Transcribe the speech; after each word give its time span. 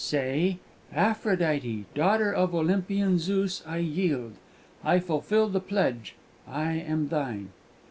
"Say, 0.03 0.57
'Aphrodite, 0.95 1.85
daughter 1.93 2.33
of 2.33 2.55
Olympian 2.55 3.19
Zeus, 3.19 3.61
I 3.67 3.77
yield; 3.77 4.33
I 4.83 4.97
fulfil 4.99 5.47
the 5.49 5.59
pledge; 5.59 6.15
I 6.47 6.71
am 6.71 7.09
thine!'" 7.09 7.49